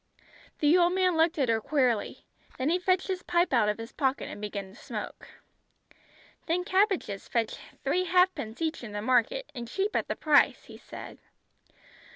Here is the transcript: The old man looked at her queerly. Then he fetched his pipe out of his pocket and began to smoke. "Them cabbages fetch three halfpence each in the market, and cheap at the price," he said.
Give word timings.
The 0.57 0.75
old 0.75 0.93
man 0.93 1.15
looked 1.15 1.37
at 1.37 1.47
her 1.47 1.61
queerly. 1.61 2.25
Then 2.57 2.69
he 2.71 2.79
fetched 2.79 3.07
his 3.07 3.21
pipe 3.21 3.53
out 3.53 3.69
of 3.69 3.77
his 3.77 3.91
pocket 3.91 4.29
and 4.29 4.41
began 4.41 4.69
to 4.69 4.75
smoke. 4.75 5.27
"Them 6.47 6.63
cabbages 6.63 7.27
fetch 7.27 7.59
three 7.83 8.05
halfpence 8.05 8.63
each 8.63 8.83
in 8.83 8.93
the 8.93 9.01
market, 9.03 9.51
and 9.53 9.67
cheap 9.67 9.95
at 9.95 10.07
the 10.07 10.15
price," 10.15 10.63
he 10.63 10.79
said. 10.79 11.19